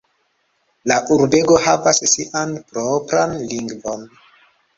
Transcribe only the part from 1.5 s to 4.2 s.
havas sian propran lingvon.